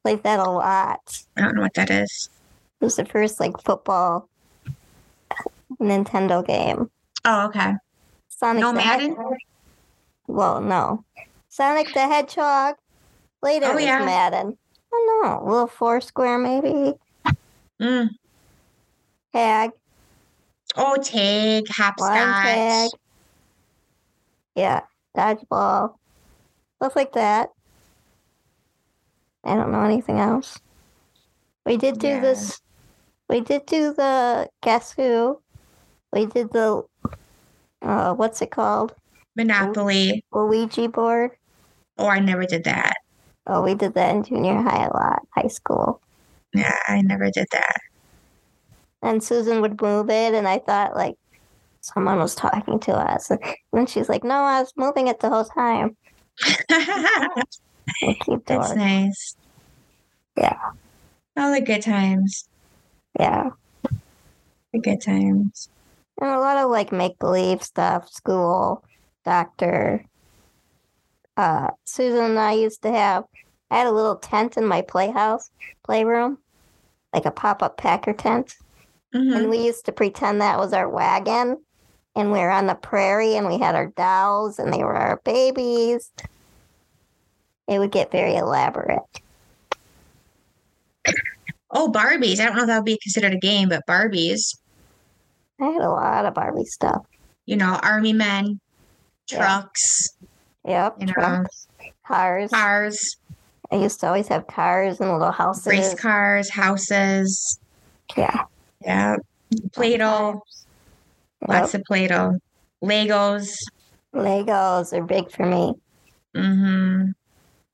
[0.02, 1.24] played that a lot.
[1.36, 2.28] I don't know what that is.
[2.80, 4.28] It was the first like football
[5.80, 6.90] Nintendo game.
[7.24, 7.74] Oh, okay.
[8.28, 9.10] Sonic No the Madden?
[9.10, 9.36] Hedgehog.
[10.26, 11.04] Well, no.
[11.48, 12.74] Sonic the Hedgehog.
[13.42, 14.04] Later Oh, was yeah.
[14.04, 14.56] Madden.
[14.92, 15.44] I don't know.
[15.50, 16.94] Little Foursquare maybe.
[17.80, 18.10] Mm.
[19.32, 19.70] Tag.
[20.76, 22.44] Oh, tag, hopscotch.
[22.44, 22.90] tag.
[24.54, 24.80] Yeah.
[25.16, 25.94] Dodgeball.
[26.76, 27.50] Stuff like that.
[29.44, 30.58] I don't know anything else.
[31.66, 32.20] We did do Yeah.
[32.20, 32.60] this.
[33.28, 35.40] We did do the Guess Who.
[36.12, 36.84] We did the.
[37.80, 38.94] Uh, what's it called?
[39.36, 40.24] Monopoly.
[40.32, 41.32] Ouija board.
[41.98, 42.94] Oh, I never did that.
[43.46, 46.00] Oh, we did that in junior high a lot, high school.
[46.54, 47.80] Yeah, I never did that.
[49.02, 51.16] And Susan would move it, and I thought like
[51.80, 53.30] someone was talking to us.
[53.40, 53.40] And
[53.72, 55.96] then she's like, "No, I was moving it the whole time."
[58.02, 59.36] We'll keep That's nice.
[60.36, 60.58] Yeah.
[61.36, 62.48] All the good times.
[63.18, 63.50] Yeah,
[64.72, 65.68] The good times.
[66.20, 68.82] and a lot of like make believe stuff, school,
[69.24, 70.04] doctor.
[71.36, 73.24] Uh, Susan and I used to have.
[73.70, 75.50] I had a little tent in my playhouse,
[75.84, 76.38] playroom,
[77.14, 78.54] like a pop-up Packer tent.
[79.14, 79.36] Mhm.
[79.36, 81.58] And we used to pretend that was our wagon.
[82.14, 85.20] And we were on the prairie and we had our dolls and they were our
[85.24, 86.12] babies.
[87.68, 89.00] It would get very elaborate.
[91.70, 92.38] Oh, Barbies.
[92.38, 94.56] I don't know if that would be considered a game, but Barbies.
[95.60, 97.04] I had a lot of Barbie stuff.
[97.46, 98.60] You know, army men,
[99.28, 100.08] trucks,
[100.66, 100.96] Yep.
[101.00, 101.68] you know, cars.
[102.50, 103.16] cars,
[103.70, 105.66] I used to always have cars and little houses.
[105.66, 107.58] race cars, houses.
[108.16, 108.44] Yeah.
[108.82, 109.16] Yeah.
[109.72, 110.42] Play-Doh,
[111.48, 112.38] lots of Play-Doh.
[112.84, 113.56] Legos.
[114.14, 115.74] Legos are big for me.
[116.36, 117.10] Mm-hmm.
[117.10, 117.12] I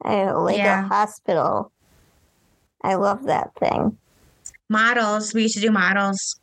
[0.05, 0.89] had a Lego Yeah.
[0.89, 1.73] hospital.
[2.83, 3.99] I love that thing.
[4.69, 5.35] Models.
[5.35, 6.39] We used to do models.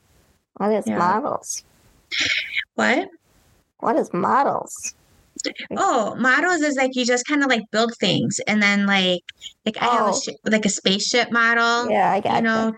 [0.57, 0.97] What is Yeah.
[0.97, 1.63] models?
[2.75, 3.07] What?
[3.79, 4.95] What is models?
[5.77, 9.21] Oh, models is like you just kind of like build things and then like
[9.65, 10.19] like I have a Oh.
[10.19, 11.89] sh- like a spaceship model.
[11.91, 12.73] Yeah, I got You know.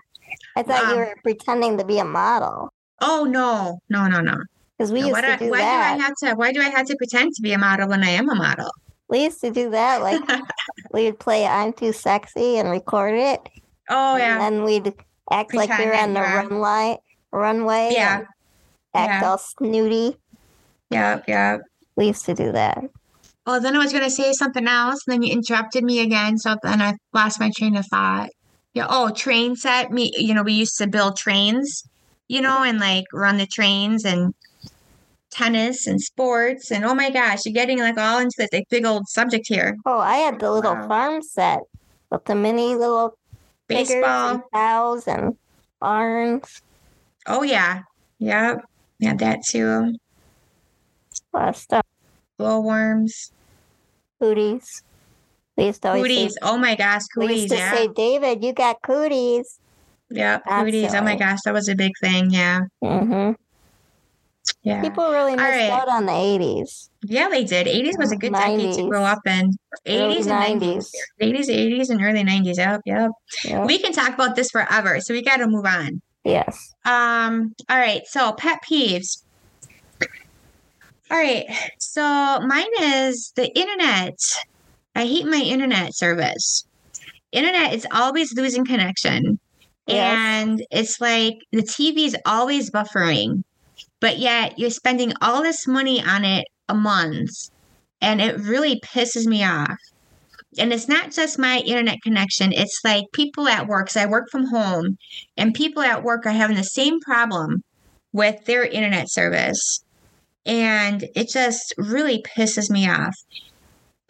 [0.56, 2.68] I thought you um, were pretending to be a model
[3.00, 4.36] Oh no, no, no, no.
[4.76, 5.96] because we No, used why to do, do why that.
[5.96, 6.34] do I have to?
[6.34, 8.70] Why do I have to pretend to be a model when I am a model?
[9.08, 10.02] We used to do that.
[10.02, 10.22] Like
[10.92, 13.40] we'd play "I'm Too Sexy" and record it,
[13.90, 14.92] oh and yeah, then we'd
[15.30, 16.98] act like we Pretend were on the you're- runway,
[17.32, 18.18] runway, Yeah.
[18.18, 18.26] and
[18.94, 19.28] act Yeah.
[19.30, 20.16] all snooty.
[20.90, 21.58] yeah, yeah.
[21.96, 22.78] We used to do that.
[23.46, 26.56] Oh, then I was gonna say something else, and then you interrupted me again, so
[26.62, 28.30] then I lost my train of thought.
[28.74, 28.86] Yeah.
[28.88, 29.90] Oh, train set.
[29.90, 31.82] Me, you know, we used to build trains,
[32.28, 34.34] you know, and like run the trains and
[35.30, 39.06] tennis and sports and oh my gosh, you're getting like all into this big old
[39.08, 39.76] subject here.
[39.86, 40.88] Oh, I had the little Wow.
[40.88, 41.60] farm set
[42.10, 43.16] with the mini little
[43.68, 44.30] Baseball.
[44.30, 45.36] and cows and
[45.80, 46.62] barns.
[47.26, 47.82] Oh yeah,
[48.18, 48.58] yep,
[48.98, 49.92] yeah, that too.
[51.34, 51.82] A lot of stuff.
[52.38, 53.32] Glowworms,
[54.20, 54.82] Cooties.
[55.56, 56.32] We used to cooties.
[56.34, 57.40] say, Oh my gosh, we cooties.
[57.42, 59.58] used to Yeah, say, David, you got cooties.
[60.10, 60.94] yeah, cooties.
[60.94, 62.30] Oh my gosh, that was a big thing.
[62.30, 63.32] Yeah, hmm
[64.62, 64.82] yeah.
[64.82, 65.70] People really missed right.
[65.70, 66.90] out on the 80s.
[67.02, 67.66] Yeah, they did.
[67.66, 69.52] 80s was a good decade to grow up in.
[69.86, 70.90] 80s and 90s.
[71.20, 72.56] 80s, 80s, and early 90s.
[72.56, 73.10] Yep, yep.
[73.44, 73.64] Yeah.
[73.64, 76.00] We can talk about this forever, so we got to move on.
[76.24, 76.74] yes.
[76.84, 79.22] Um, all right, so pet peeves.
[81.10, 81.46] All right,
[81.78, 82.02] so
[82.40, 84.18] mine is the internet.
[84.94, 86.66] I hate my internet service.
[87.32, 89.38] Internet is always losing connection.
[89.86, 90.44] Yes.
[90.44, 93.42] And it's like the TV is always buffering,
[94.00, 97.30] but yet you're spending all this money on it a month.
[98.00, 99.76] And it really pisses me off.
[100.58, 103.90] And it's not just my internet connection, it's like people at work.
[103.90, 104.96] So I work from home,
[105.36, 107.62] and people at work are having the same problem
[108.12, 109.84] with their internet service.
[110.46, 113.14] And it just really pisses me off.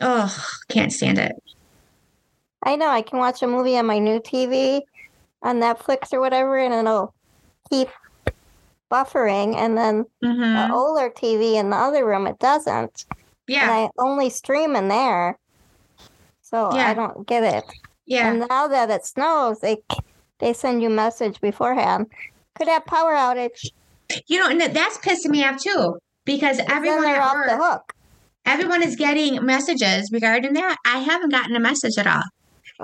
[0.00, 0.34] Oh,
[0.68, 1.32] can't stand it.
[2.62, 2.88] I know.
[2.88, 4.82] I can watch a movie on my new TV
[5.42, 7.14] on Netflix or whatever, and it'll
[7.70, 7.88] keep
[8.90, 9.54] buffering.
[9.56, 13.04] And then hmm the older TV in the other room, it doesn't.
[13.60, 15.38] And Yeah, I only stream in there.
[16.42, 16.90] So Yeah.
[16.90, 17.64] I don't get it.
[18.06, 18.30] yeah.
[18.30, 19.78] And now that it snows, they
[20.38, 22.06] they send you message beforehand.
[22.56, 23.70] Could have power outage.
[24.26, 27.92] You know, and that's pissing me off too because everyone at off work, the hook.
[28.46, 30.76] everyone is getting messages regarding that.
[30.86, 32.22] I haven't gotten a message at all.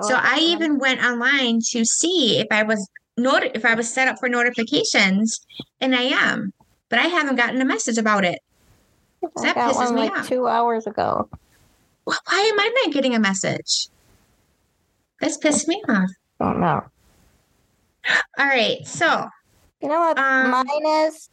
[0.01, 2.87] So Oh, I even went online to see if I was
[3.17, 5.45] not if I was set up for notifications,
[5.81, 6.53] and I am,
[6.89, 8.39] but I haven't gotten a message about it.
[9.23, 10.27] I that pisses one me like off.
[10.27, 11.29] two hours ago.
[12.03, 13.87] Why am I not getting a message?
[15.21, 16.09] That's pissed me off.
[16.39, 16.83] Don't know.
[18.37, 19.27] All right, so
[19.81, 21.29] You know what Um, mine is?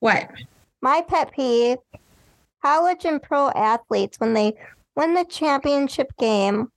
[0.00, 0.30] what?
[0.80, 1.78] My pet peeve:
[2.62, 4.54] college and pro athletes when they
[4.94, 6.70] win the championship game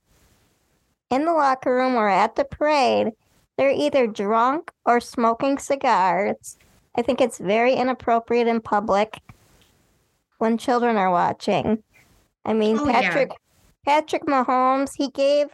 [1.10, 3.12] in the locker room or at the parade,
[3.60, 6.56] they're either drunk or smoking cigars.
[6.96, 9.20] I think it's very inappropriate in public
[10.38, 11.82] when children are watching.
[12.46, 13.02] I mean, Oh, yeah.
[13.02, 13.32] Patrick
[13.84, 15.48] Patrick Mahomes, he gave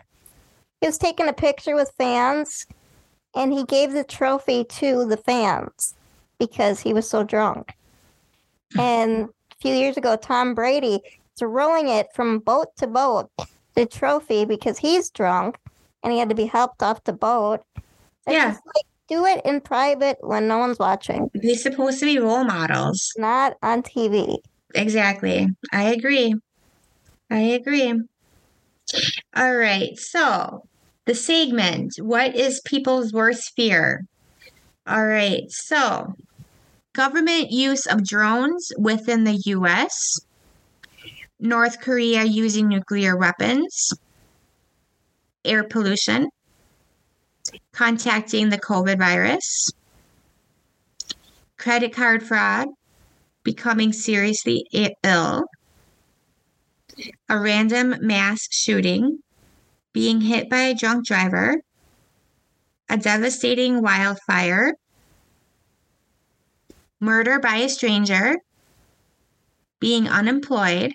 [0.81, 2.69] he was taking a picture with fans
[3.35, 5.95] and he gave the trophy to the fans
[6.39, 7.75] because he was so drunk.
[8.79, 11.01] And a few years ago, Tom Brady
[11.37, 13.31] throwing it from boat to boat,
[13.75, 15.59] the trophy, because he's drunk
[16.05, 17.65] and he had to be helped off the boat.
[18.27, 18.49] It's Yeah.
[18.49, 23.13] like, do it in private when no one's watching, They're supposed to be role models.
[23.17, 24.39] not on TV.
[24.75, 25.49] Exactly.
[25.73, 26.35] I agree.
[27.31, 27.95] I agree.
[29.37, 29.97] All right.
[29.97, 30.63] So,
[31.07, 34.05] the segment What is people's worst fear?
[34.87, 35.43] All right.
[35.49, 36.15] So,
[36.95, 40.19] government use of drones within the U.S.,
[41.39, 43.91] North Korea using nuclear weapons,
[45.45, 46.29] air pollution,
[47.73, 49.71] contacting the COVID virus,
[51.57, 52.69] credit card fraud,
[53.43, 54.67] becoming seriously
[55.03, 55.45] ill,
[57.29, 59.19] a random mass shooting,
[59.93, 61.61] being hit by a drunk driver,
[62.89, 64.75] a devastating wildfire,
[67.01, 68.37] murder by a stranger,
[69.81, 70.93] being unemployed,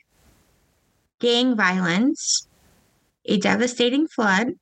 [1.20, 2.48] gang violence,
[3.26, 4.54] a devastating flood,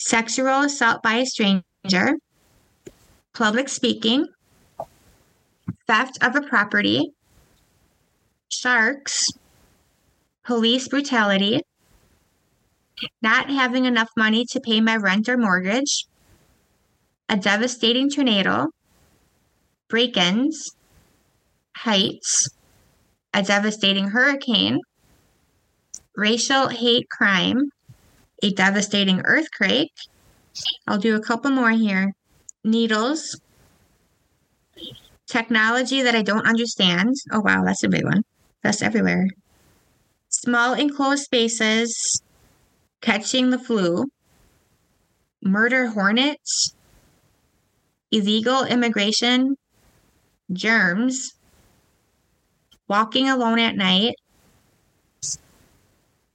[0.00, 2.14] sexual assault by a stranger,
[3.34, 4.26] public speaking,
[5.86, 7.12] theft of a property,
[8.48, 9.28] sharks,
[10.44, 11.60] police brutality,
[13.22, 16.06] not having enough money to pay my rent or mortgage,
[17.28, 18.68] a devastating tornado,
[19.88, 20.70] break ins,
[21.76, 22.48] heights,
[23.34, 24.80] a devastating hurricane,
[26.16, 27.70] racial hate crime,
[28.42, 29.92] a devastating earthquake.
[30.86, 32.12] I'll do a couple more here.
[32.64, 33.40] Needles,
[35.26, 37.14] technology that I don't understand.
[37.32, 38.22] Oh, wow, that's a big one.
[38.62, 39.26] That's everywhere.
[40.28, 42.22] Small enclosed spaces,
[43.00, 44.04] catching the flu,
[45.42, 46.74] murder hornets,
[48.10, 49.56] illegal immigration,
[50.52, 51.32] germs,
[52.88, 54.14] walking alone at night,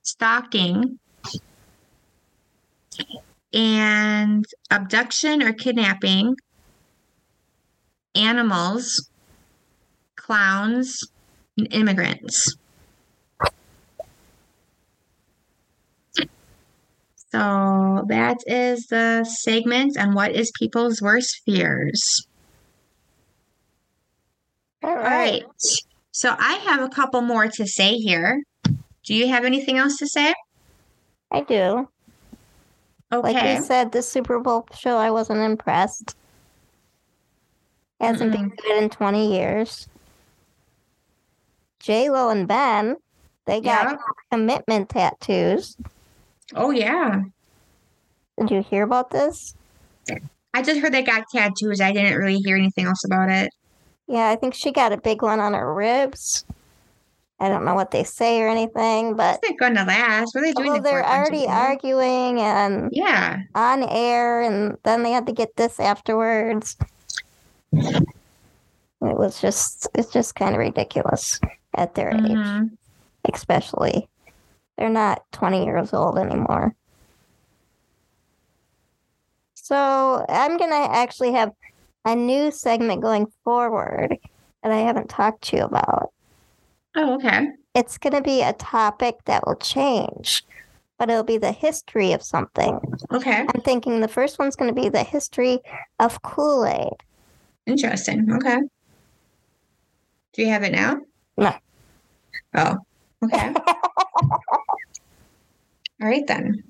[0.01, 0.99] stalking,
[3.53, 6.35] and abduction or kidnapping,
[8.15, 9.09] animals,
[10.15, 10.99] clowns,
[11.57, 12.55] and immigrants.
[17.31, 22.27] So that is the segment on what is people's worst fears.
[24.83, 25.43] All All right.
[25.43, 25.43] right.
[26.11, 28.41] So I have a couple more to say here.
[29.03, 30.33] Do you have anything else to say?
[31.31, 31.89] I do.
[33.11, 33.55] Like Okay.
[33.55, 36.15] you said, the Super Bowl show, I wasn't impressed.
[38.01, 38.55] Hasn't been mm-hmm.
[38.61, 39.87] good in 20 years.
[41.79, 42.97] J Lo and Ben,
[43.45, 43.97] they got Yeah.
[44.31, 45.77] commitment tattoos.
[46.55, 47.21] Oh yeah.
[48.39, 49.55] Did you hear about this?
[50.53, 51.81] I just heard they got tattoos.
[51.81, 53.53] I didn't really hear anything else about it.
[54.07, 56.45] Yeah, I think she got a big one on her ribs.
[57.39, 60.33] I don't know what they say or anything, but It's not going to last.
[60.33, 60.67] What are they doing?
[60.71, 63.39] well, they're a bunch of already arguing and Yeah.
[63.53, 66.77] on air, and then they had to get this afterwards.
[67.73, 71.39] It was just, it's just kind of ridiculous
[71.75, 72.77] at their age, Mhm.
[73.33, 74.09] especially.
[74.77, 76.73] They're not 20 years old anymore.
[79.55, 81.51] So I'm going to actually have
[82.05, 84.17] a new segment going forward
[84.63, 86.13] that I haven't talked to you about.
[86.95, 87.49] Oh, okay.
[87.73, 90.43] It's going to be a topic that will change,
[90.97, 92.79] but it'll be the history of something.
[93.11, 93.45] Okay.
[93.53, 95.59] I'm thinking the first one's going to be the history
[95.99, 97.03] of Kool Aid.
[97.65, 98.31] Interesting.
[98.31, 98.59] Okay.
[100.33, 100.97] Do you have it now?
[101.37, 101.53] No.
[102.55, 102.77] Oh,
[103.23, 103.53] okay.
[106.01, 106.63] All right then.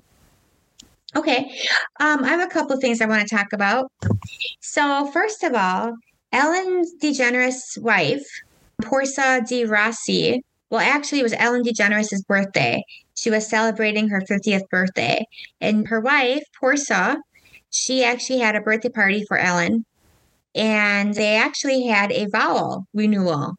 [1.14, 1.58] Okay.
[2.00, 3.90] Um, I have a couple of things I want to talk about.
[4.60, 5.94] So, first of all,
[6.32, 8.26] Ellen DeGeneres' wife,
[8.82, 12.82] Portia de Rossi, well, actually, it was Ellen DeGeneres' birthday.
[13.14, 15.24] She was celebrating her 50th birthday.
[15.60, 17.18] And her wife, Portia,
[17.70, 19.84] she actually had a birthday party for Ellen.
[20.54, 23.54] And they actually had a vowel renewal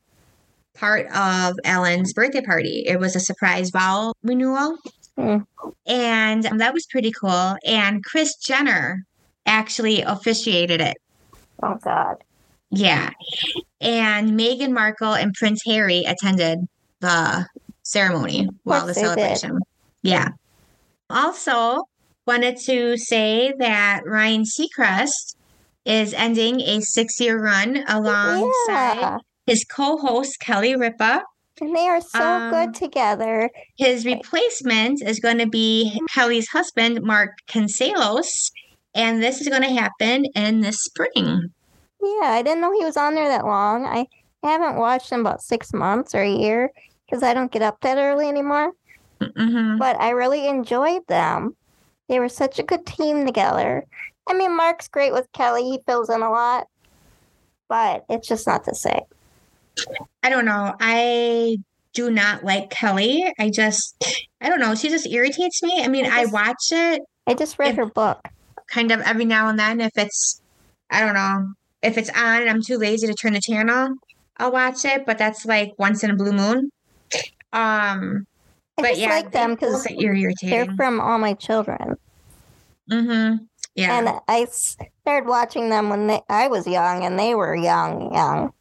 [0.74, 2.84] part of Ellen's birthday party.
[2.86, 4.78] It was a surprise vowel renewal.
[5.18, 5.38] Hmm.
[5.86, 7.56] And um, that was pretty cool.
[7.66, 9.04] And Kris Jenner
[9.46, 10.98] actually officiated it.
[11.64, 12.24] Oh, God.
[12.70, 13.12] Yeah.
[13.80, 16.60] And Meghan Markle and Prince Harry attended
[17.00, 17.46] the
[17.84, 19.00] ceremony, well, the did.
[19.02, 19.60] celebration.
[20.02, 20.30] Yeah.
[21.10, 21.84] Also,
[22.26, 25.36] wanted to say that Ryan Seacrest
[25.86, 29.18] is ending a six year run alongside Yeah.
[29.46, 31.24] his co host, Kelly Ripa.
[31.62, 33.50] And they are so Um, good together.
[33.78, 38.52] His replacement is going to be Kelly's husband, Mark Consuelos.
[38.94, 41.52] And this is going to happen in the spring.
[42.02, 43.86] Yeah, I didn't know he was on there that long.
[43.86, 44.08] I
[44.44, 46.72] haven't watched him about six months or a year
[47.06, 48.72] because I don't get up that early anymore.
[49.22, 51.56] hmm But I really enjoyed them.
[52.08, 53.86] They were such a good team together.
[54.30, 55.64] I mean, Mark's great with Kelly.
[55.64, 56.68] He fills in a lot,
[57.68, 59.02] but it's just not the same.
[60.24, 60.74] I don't know.
[60.80, 61.58] I
[61.94, 63.32] do not like Kelly.
[63.40, 63.96] I just,
[64.42, 64.76] I don't know.
[64.76, 65.84] She just irritates me.
[65.84, 68.20] I mean, I I watch it I just read If- her book.
[68.70, 70.42] kind of every now and then if it's,
[70.90, 73.96] I don't know, if it's on and I'm too lazy to turn the channel,
[74.38, 75.06] I'll watch it.
[75.06, 76.72] But that's like once in a blue moon.
[77.54, 78.26] Um,
[78.78, 79.84] I but just yeah, like them because
[80.42, 81.96] they're from All My Children.
[82.92, 83.44] Mm-hmm.
[83.76, 84.00] Yeah.
[84.00, 88.54] And I started watching them when they, I was young and they were young, young.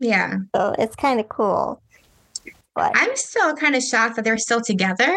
[0.00, 0.38] yeah.
[0.54, 1.80] So it's kind of cool.
[2.74, 5.16] But I'm still kind of shocked that they're still together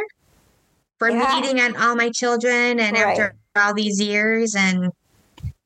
[1.00, 1.40] for Yeah.
[1.40, 3.20] meeting on All My Children and Right.
[3.20, 4.92] after all these years and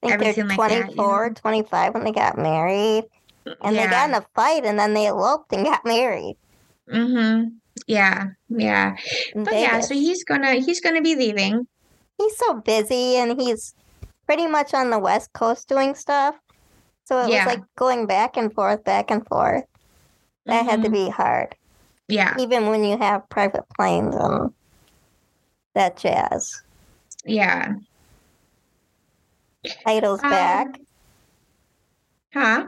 [0.10, 1.06] think they're everything like that, you know?
[1.06, 3.06] 24, 25 when they got married.
[3.62, 6.36] And they got in a fight and then they eloped and got married.
[6.92, 7.50] Mm-hmm.
[7.88, 8.26] Yeah.
[8.50, 8.96] Yeah.
[9.34, 11.68] in But yeah, so he's gonna he's gonna be leaving.
[12.18, 13.74] he's so busy and he's
[14.26, 16.36] pretty much on the West Coast doing stuff.
[17.06, 17.46] So it Yeah.
[17.46, 19.64] was like going back and forth, back and forth.
[20.46, 20.94] That had to Mhm.
[20.94, 21.56] be hard,
[22.10, 22.36] Yeah.
[22.40, 24.54] even when you have private planes and
[25.74, 26.62] that jazz.
[27.24, 27.74] Yeah.
[29.86, 30.80] Idol's Um, back.
[32.34, 32.68] Huh?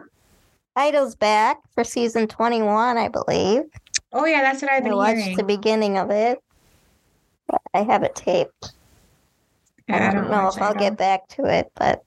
[0.76, 3.64] Idol's back for season 21, I believe.
[4.14, 5.38] Oh yeah, that's what I've I been watched hearing.
[5.38, 6.39] the beginning of it.
[7.74, 8.74] I have it taped.
[9.89, 12.04] I don't know if I'll get back to it, but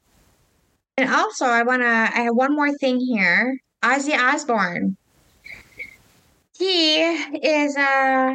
[0.97, 3.59] And also, I want to, I have one more thing here.
[3.83, 4.97] Ozzy Osbourne.
[6.57, 8.35] He is, uh,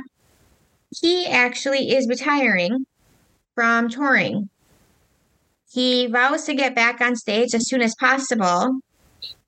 [1.02, 2.86] he actually is retiring
[3.56, 4.50] from touring.
[5.78, 8.80] He vows to get back on stage as soon as possible,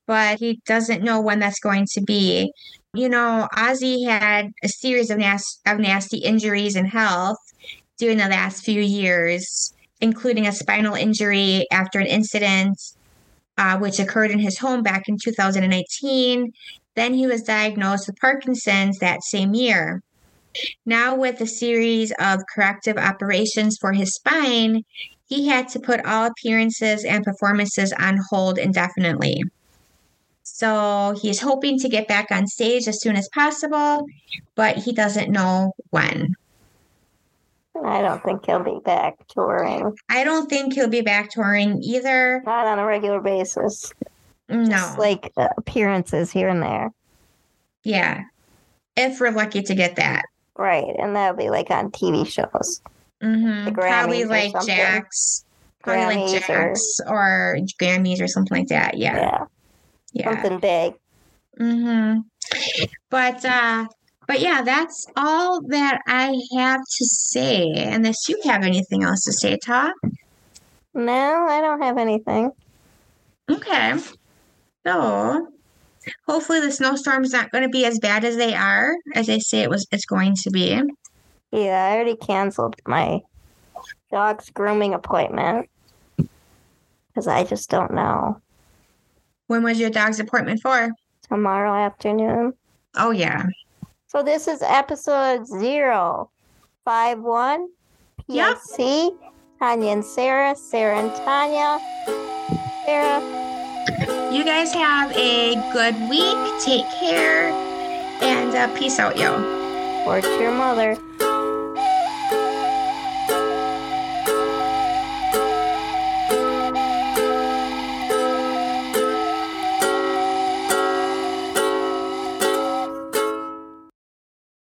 [0.05, 2.53] but he doesn't know when that's going to be.
[2.93, 7.39] You know, Ozzy had a series of, nas- of nasty injuries and health
[7.97, 12.77] during the last few years, including a spinal injury after an incident
[13.57, 16.51] uh, which occurred in his home back in 2019.
[16.95, 20.03] Then he was diagnosed with Parkinson's that same year.
[20.85, 24.83] Now, with a series of corrective operations for his spine,
[25.29, 29.43] he had to put all appearances and performances on hold indefinitely.
[30.43, 34.05] So he's hoping to get back on stage as soon as possible,
[34.55, 36.35] but he doesn't know when.
[37.85, 39.95] I don't think he'll be back touring.
[40.09, 42.41] I don't think he'll be back touring either.
[42.45, 43.93] Not on a regular basis.
[44.49, 44.65] No.
[44.65, 46.89] Just like uh, appearances here and there.
[47.83, 48.23] yeah.
[48.97, 50.25] If we're lucky to get that.
[50.57, 50.93] Right.
[50.99, 52.81] And that'll be like on TV shows.
[53.23, 53.73] Mm-hmm.
[53.73, 55.45] Probably like Jack's.
[55.83, 58.97] Probably like Jack's or- or, Grammys or something like that.
[58.97, 59.15] Yeah.
[59.15, 59.45] Yeah.
[60.13, 60.41] Yeah.
[60.41, 60.93] Something big.
[61.59, 62.19] Mm-hmm.
[63.09, 63.85] But uh
[64.27, 67.71] but yeah, that's all that I have to say.
[67.75, 69.93] Unless you have anything else to say, Todd.
[70.93, 72.51] No, I don't have anything.
[73.49, 73.95] Okay.
[74.85, 75.47] So
[76.27, 79.61] hopefully the snowstorm's not going to be as bad as they are, as they say
[79.61, 80.79] it was it's going to be.
[81.51, 83.21] Yeah, I already canceled my
[84.11, 85.69] dog's grooming appointment
[86.17, 88.39] because I just don't know.
[89.47, 90.91] When was your dog's appointment for?
[91.27, 92.53] Tomorrow afternoon.
[92.95, 93.45] Oh yeah.
[94.07, 96.29] So this is episode zero
[96.85, 97.69] five one.
[98.27, 98.57] Yep.
[98.57, 99.17] PSC.
[99.59, 100.55] Tanya and Sarah.
[100.55, 101.79] Sarah and Tanya.
[102.85, 103.21] Sarah.
[104.31, 106.37] You guys have a good week.
[106.63, 107.49] Take care
[108.21, 109.33] and uh, peace out, yo.
[110.07, 110.97] Or to your mother.